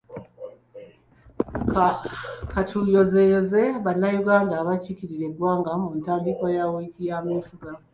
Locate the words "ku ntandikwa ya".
5.85-6.65